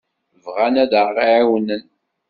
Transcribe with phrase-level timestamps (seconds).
[0.43, 1.83] Bɣan ad aɣ-ɛawnen.